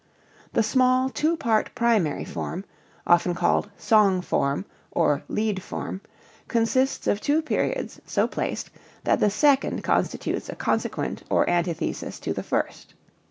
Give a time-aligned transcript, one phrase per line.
[0.53, 2.65] The small two part primary form
[3.05, 6.01] (often called song form or Lied form)
[6.47, 8.71] consists of two periods so placed
[9.03, 12.95] that the second constitutes a consequent or antithesis to the first.